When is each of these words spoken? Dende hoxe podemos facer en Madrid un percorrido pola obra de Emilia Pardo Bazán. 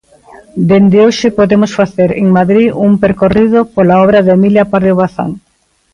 Dende 0.69 0.97
hoxe 1.05 1.27
podemos 1.39 1.71
facer 1.79 2.09
en 2.21 2.27
Madrid 2.39 2.67
un 2.87 2.91
percorrido 3.03 3.59
pola 3.73 3.95
obra 4.05 4.19
de 4.25 4.31
Emilia 4.37 4.69
Pardo 4.71 4.93
Bazán. 5.01 5.31